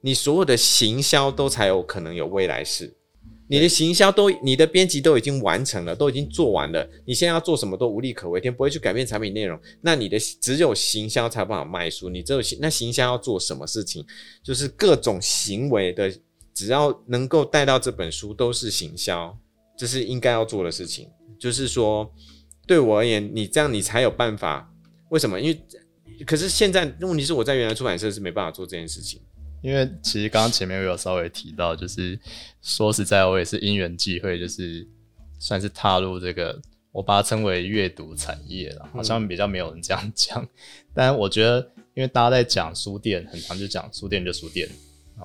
[0.00, 2.94] 你所有的行销都才有可能有未来式。
[3.48, 9.58] 你的行销都，你的编辑都已经完成了，都已经做完了，你现在要做什么都无力可为天，不会去改变产品内容。
[9.80, 14.04] 那你的只有行销才有办法卖书，你只有行那行销要做什么事情，
[14.42, 16.12] 就是各种行为的。
[16.54, 19.38] 只要能够带到这本书，都是行销，
[19.78, 21.08] 这是应该要做的事情。
[21.38, 22.12] 就是说，
[22.66, 24.68] 对我而言，你这样你才有办法。
[25.10, 25.40] 为什么？
[25.40, 29.20] 因为可是现在问题是我在原来出版社是没办法做这件事情。
[29.62, 32.18] 因为其实刚刚前面我有稍微提到，就是
[32.62, 34.86] 说实在，我也是因缘际会，就是
[35.38, 36.60] 算是踏入这个，
[36.92, 38.88] 我把它称为阅读产业了。
[38.92, 40.46] 好像比较没有人这样讲，
[40.94, 41.60] 但我觉得，
[41.94, 44.68] 因为大家在讲书店，很常就讲书店就书店。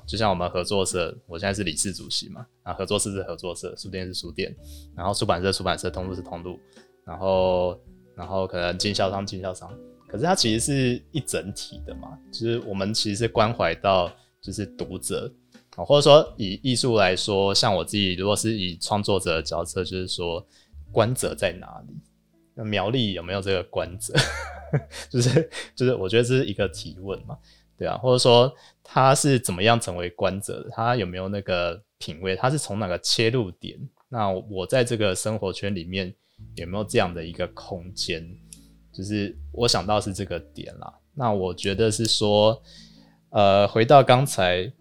[0.07, 4.51] 就像我们合作社，我现在是理事主席嘛，啊，合作社是合作社，书店是书店，
[4.95, 6.59] 然后出版社出版社，通路是通路，
[7.05, 7.79] 然后
[8.15, 9.71] 然后可能经销商经销商，
[10.07, 14.11] 可是它其实是一整体的嘛，就是我们其实是关怀到
[14.43, 15.33] 就是读者
[15.77, 20.45] 啊，或者说以艺术来说，像我自己如果是以创作者的角色，就是说
[20.91, 21.95] 观者在哪里？
[22.63, 24.13] 苗栗有没有这个观者？
[25.09, 27.37] 就是就是我觉得这是一个提问嘛。
[27.75, 28.53] 对啊，或者说
[28.83, 30.69] 他是怎么样成为观者的？
[30.71, 32.35] 他有没有那个品味？
[32.35, 33.79] 他是从哪个切入点？
[34.09, 36.13] 那我在这个生活圈里面
[36.55, 38.23] 有没有这样的一个空间？
[38.93, 40.93] 就是我想到是这个点啦。
[41.15, 42.61] 那我觉得是说，
[43.33, 44.71] 呃，回到刚才，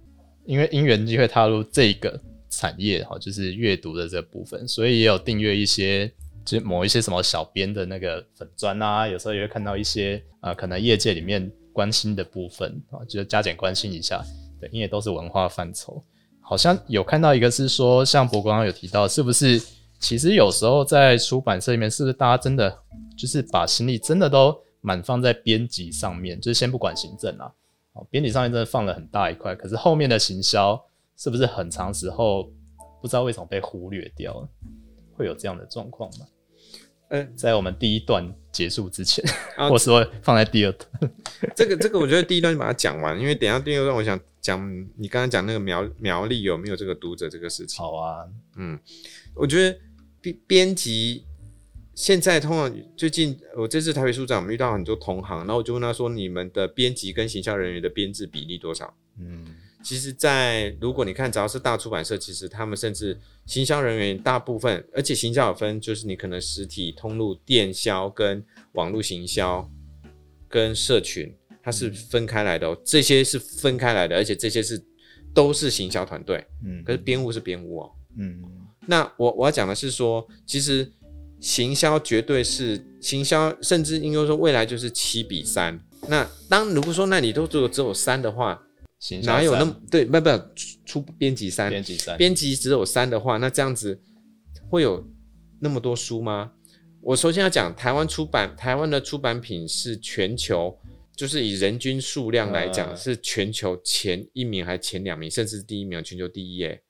[0.44, 6.06] 因为因缘机会踏入这个产业哈，就是阅读的这部分，所以也有订阅一些，
[6.44, 11.50] 就是某一些什么小编的那个粉砖啊，有时候也会看到一些呃，可能业界里面。
[11.74, 14.22] 关心的部分啊，就加减关心一下，
[14.60, 16.04] 对，因为都是文化范畴。
[16.42, 19.58] 好像有看到一个是说，像博刚刚有提到，是不是
[19.98, 22.78] 其实有时候在出版社里面，是不是大家真的
[23.16, 27.50] 就是把心力真的都满放在编辑上面，就是先不管行政啊，
[27.92, 30.82] 哦，编辑上面真的放了很大一块，可是后面的行销
[31.16, 32.50] 是不是很长时候
[33.00, 34.48] 不知道为什么被忽略掉了？
[35.14, 36.26] 会有这样的状况吗？
[37.10, 39.22] 嗯，在我们第一段结束之前，
[39.68, 41.12] 或是会放在第二段。
[41.54, 44.58] 这个这个，我觉得第一段就把它讲完，因为等下第二段我想讲
[44.96, 47.84] 你刚刚讲那个苗苗栗有没有这个读者这个事情。
[47.84, 48.26] 好啊，
[48.56, 48.80] 嗯，
[49.34, 49.78] 我觉得
[50.22, 51.26] 编编辑
[51.94, 59.56] 现在通常最近我这次台北书展，我们遇到很多同行，然后我就问他说：“你们的编辑跟行销人员的编制比例多少？”嗯。
[59.84, 69.68] 其实，在如果你看，只要是大出版社，其实他们甚至行销人员大部分，而且行销有分，就是你可能实体通路、电销跟网络行销
[70.48, 72.80] 跟社群，它是分开来的哦。
[72.84, 74.80] 这些是分开来的，而且这些是
[75.34, 76.46] 都是行销团队。
[76.64, 77.90] 嗯，可是编务是编务哦。
[78.16, 78.40] 嗯，
[78.86, 80.88] 那我我要讲的是说，其实
[81.42, 85.78] 行销绝对是行销，甚至应该说未来就是七比三。
[86.08, 88.62] 那当如果说那你都只有只有三的话。
[89.24, 90.04] 哪有那么对？
[90.04, 90.30] 不不，
[90.86, 94.00] 出编辑三，编辑三，编辑只有三的话，那这样子
[94.70, 95.04] 会有
[95.58, 96.52] 那么多书吗？
[97.00, 100.78] 我首先要讲，台湾出版，台湾的出版品是全球，
[101.16, 106.80] 就是以人均数量来讲，是全球前一名还是前两名，甚至第一名，全球第一，哎，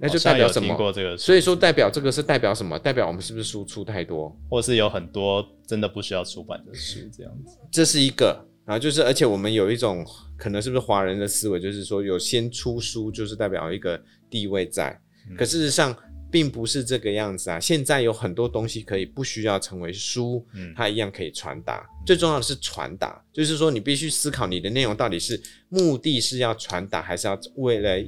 [0.00, 1.16] 那就代表什么？
[1.18, 2.78] 所以说代表这个是代表什么？
[2.78, 7.58] 代表我们是不是输出太多，或是有很多真的不需要出版的书这样子？
[7.70, 8.46] 这是一个。
[8.66, 14.96] 然后就是，而且我们有一种可能是不是华人的思维，就是说有先出书就是代表一个地位在。
[15.36, 15.96] 可事实上，
[16.30, 17.58] 并不是这个样子啊。
[17.58, 21.84] 现在有很多东西可以不需要成为书，嗯它一样可以传达。
[22.06, 27.98] 最重要的是传达，就是说你必须思考你的内容到底是目的是要传达，还是要为了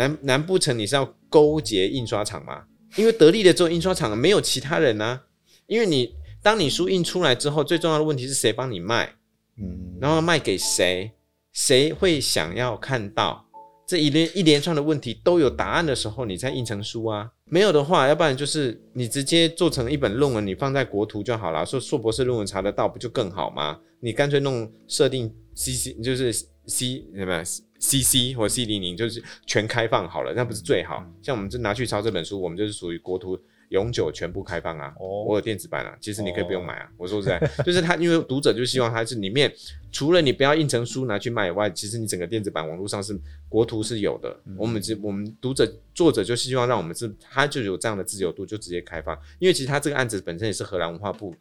[0.00, 2.64] 难难不成你是要勾结印刷厂吗？
[2.96, 5.22] 因为得利的只有印刷厂，没有其他人啊。
[5.66, 9.14] 因为你当你书印出来之后，最重要的问题是谁帮你卖，
[9.58, 11.12] 嗯，然后卖给谁，
[11.52, 13.46] 谁会想要看到？
[13.86, 17.30] 这一连一连串的问题都有答案的时候，你再印成书啊。
[17.44, 21.66] 没有的话，要不然就是你直接做成一本论文，你放在国图就好了。
[21.66, 23.78] 说硕博士论文查得到，不就更好吗？
[24.00, 27.42] 你干脆弄设定 C C 就是 C 什么
[27.80, 31.04] C C 或 C 零零，就是全开放好了，那不是最好？
[31.22, 33.36] 像我们这拿去抄这本书，我们就是属于国图
[33.70, 34.94] 永久全部开放啊。
[35.00, 36.88] 哦我有电子版啊，其实你可以不用买啊。
[36.96, 39.52] 我说实在，就是他，因为读者就希望它是里面
[39.90, 43.18] 除了你不要印成书拿去卖以外，其实你整个电子版网络上是
[43.48, 44.38] 国图是有的。
[44.58, 49.16] 我们只我们读者作者就希望让我们是，他就有这样的自由度，就直接开放。
[49.38, 51.34] 因为其实他这个案子本身也是荷兰文化部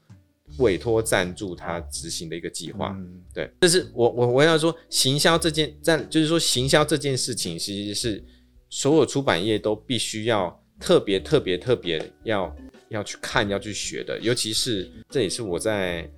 [0.59, 2.95] 委托赞助他执行的一个计划。
[2.97, 8.23] 嗯对，这是我我我要说，行销这件在就是说行销这件事情，其实是
[8.69, 12.55] 所有出版业都必须要特别特别特别要
[12.89, 16.09] 要去看要去学的，尤其是这也是我在。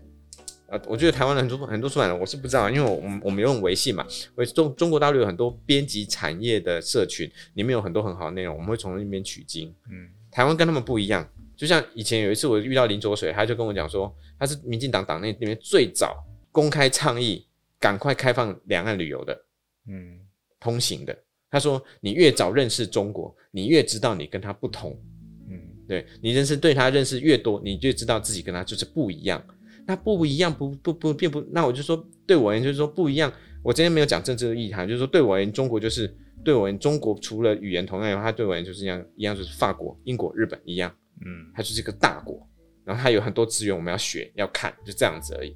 [0.67, 9.67] 呃，我觉得台湾的很多很多出版人，我是不知道，因为我我们我们用微信嘛，微中中国大陆有很多编辑产业的社群，里面有很多很好的内容，我们会从那边取经。
[9.91, 11.29] 嗯台湾跟他们不一样，
[11.61, 16.17] 就像以前有一次我遇到林卓水，他就跟我讲说，他是民进党党内里面最早
[16.51, 17.45] 公开倡议
[17.79, 19.45] 赶快开放两岸旅游的
[19.87, 20.19] 嗯
[20.59, 21.15] 通行的。
[21.51, 24.99] 他说，你越早认识中国，你越知道你跟他不同。
[25.51, 29.39] 嗯对你认识对他认识越多，你就知道自己跟他就是不一样。
[29.85, 33.31] 那不一样不不不并不，那我就说对我而言就是说不一样。
[33.61, 36.11] 我今天没有讲政治的意涵，就是说对我而言，中国就是
[36.43, 40.91] 对我而言，中国除了语言同样以外，它对我而言就是一样一样，就是法国、英国、日本一样，
[41.25, 42.47] 嗯它就是一个大国，
[42.83, 45.55] 然后它有很多资源我们要学要看，就这样子而已。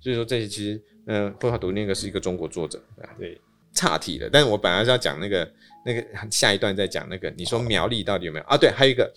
[0.00, 3.14] 所以说这些其实，嗯、绘画读那个是一个中国作者，对吧？
[3.18, 3.40] 对，
[3.72, 5.52] 岔题了，但是我本来是要讲那个
[5.86, 8.56] 那个下一段再讲那个，你说苗栗到底有没有啊？
[8.56, 9.12] 对，还有一个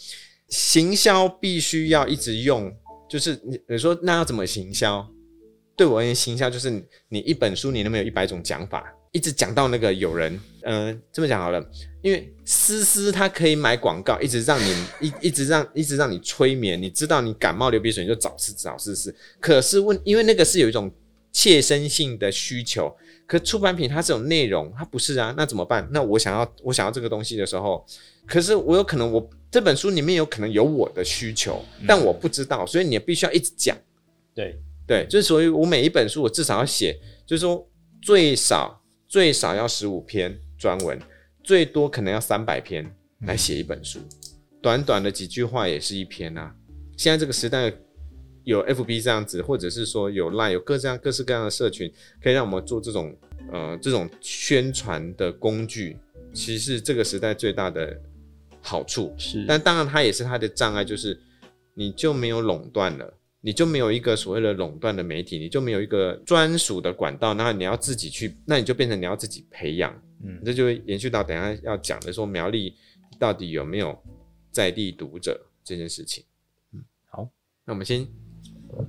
[0.50, 2.72] 行销必须要一直用，
[3.10, 5.08] 就是你你说那要怎么行销？
[5.76, 11.64] 对我而言，行销就是你你一本书你能不能有一百种讲法，一直讲到那个有人，嗯、这么讲好了，
[12.02, 20.92] 因为思思它可以买广告，一直让你一一直让一直让你催眠，你知道你感冒流鼻水你就找思找思思，可是问，因为那个是有一种
[21.32, 22.92] 切身性的需求，
[23.28, 25.88] 可出版品它是有内容它不是啊，那怎么办？
[25.92, 27.86] 那我想要我想要这个东西的时候，
[28.26, 33.78] 可是我有可能我这本书里面有可能有我的需求，但我不知道，所以你必须要一直讲。
[34.34, 37.68] 对，对，就是所以我每一本书我至少要写，就是说
[38.02, 41.00] 最少最少要十五篇专文，
[41.44, 42.86] 最多可能要三百篇
[43.22, 44.00] 来写一本书，
[44.62, 46.56] 短短的几句话也是一篇啊。
[46.98, 47.74] 现在这个时代
[48.44, 51.92] 有 FB 这样子，或者是说有 Line 有各这样各式各样的社群，
[52.22, 53.16] 可以让我们做这种
[53.52, 55.98] 呃这种宣传的工具，
[56.34, 58.00] 其实是这个时代最大的
[58.62, 59.14] 好处。
[59.18, 61.20] 是，但当然，它也是它的障碍，就是
[61.74, 69.94] 你就没有垄断了，你就没有一个所谓的垄断的媒体，你就没有一个专属的管道，那你要自己去，那你就变成你要自己培养，
[70.24, 72.76] 嗯这就延续到等下要讲的说苗栗
[73.20, 73.98] 到底有没有
[74.52, 76.24] 在地读者这件事情。
[76.74, 77.28] 嗯，好，
[77.66, 78.08] 那我们先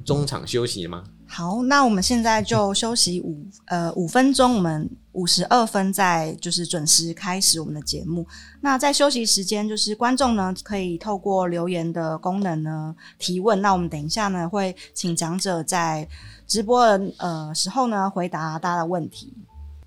[0.05, 1.05] 中场休息吗？
[1.29, 8.25] 好，那我们现在就休息五呃五分钟，我们五十二分再就是准时开始我们的节目。
[8.61, 13.61] 那在休息时间，就是观众呢可以透过留言的功能呢提问。
[13.61, 16.09] 那我们等一下呢会请讲者在
[16.47, 19.35] 直播的呃时候呢回答大家的问题。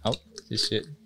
[0.01, 0.11] 好，
[0.49, 0.98] 谢谢。